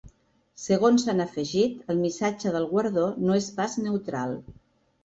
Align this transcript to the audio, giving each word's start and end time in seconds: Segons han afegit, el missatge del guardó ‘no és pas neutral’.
Segons 0.61 1.05
han 1.13 1.21
afegit, 1.27 1.75
el 1.95 2.01
missatge 2.07 2.55
del 2.57 2.67
guardó 2.73 3.07
‘no 3.29 3.39
és 3.45 3.53
pas 3.61 3.79
neutral’. 3.87 4.37